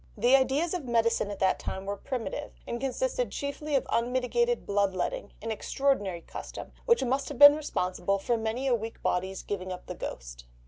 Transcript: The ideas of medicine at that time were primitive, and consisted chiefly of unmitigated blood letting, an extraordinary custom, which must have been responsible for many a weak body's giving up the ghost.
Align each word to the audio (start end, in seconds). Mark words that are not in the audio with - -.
The 0.17 0.35
ideas 0.35 0.73
of 0.73 0.85
medicine 0.85 1.29
at 1.29 1.37
that 1.37 1.59
time 1.59 1.85
were 1.85 1.95
primitive, 1.95 2.53
and 2.65 2.81
consisted 2.81 3.29
chiefly 3.31 3.75
of 3.75 3.85
unmitigated 3.91 4.65
blood 4.65 4.95
letting, 4.95 5.33
an 5.43 5.51
extraordinary 5.51 6.21
custom, 6.21 6.71
which 6.87 7.03
must 7.03 7.29
have 7.29 7.37
been 7.37 7.55
responsible 7.55 8.17
for 8.17 8.35
many 8.35 8.65
a 8.65 8.73
weak 8.73 9.03
body's 9.03 9.43
giving 9.43 9.71
up 9.71 9.85
the 9.85 9.93
ghost. 9.93 10.45